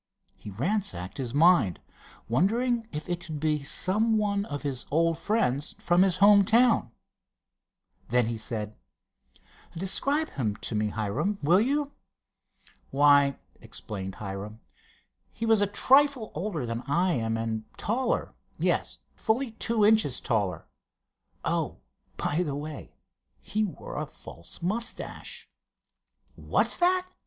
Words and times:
He 0.35 0.49
ransacked 0.49 1.19
his 1.19 1.31
mind, 1.31 1.79
wondering 2.27 2.87
if 2.91 3.07
it 3.07 3.19
could 3.19 3.39
be 3.39 3.61
some 3.61 4.17
one 4.17 4.45
of 4.45 4.63
his 4.63 4.87
old 4.89 5.19
friends 5.19 5.75
from 5.77 6.01
his 6.01 6.17
home 6.17 6.43
town. 6.43 6.89
Then 8.09 8.25
he 8.25 8.35
said: 8.35 8.75
"Describe 9.77 10.31
him 10.31 10.55
to 10.55 10.73
me, 10.73 10.87
Hiram, 10.89 11.37
will 11.43 11.61
you?" 11.61 11.91
"Why," 12.89 13.37
explained 13.59 14.15
Hiram, 14.15 14.59
"he 15.31 15.45
was 15.45 15.61
a 15.61 15.67
trifle 15.67 16.31
older 16.33 16.65
than 16.65 16.81
I 16.87 17.11
am, 17.11 17.37
and 17.37 17.65
taller; 17.77 18.33
yes, 18.57 18.97
fully 19.15 19.51
two 19.51 19.85
inches 19.85 20.19
taller. 20.19 20.65
Oh, 21.45 21.77
by 22.17 22.41
the 22.41 22.55
way, 22.55 22.95
he 23.39 23.63
wore 23.63 23.97
a 23.97 24.07
false 24.07 24.63
mustache." 24.63 25.47
"What's 26.35 26.75
that?" 26.77 27.07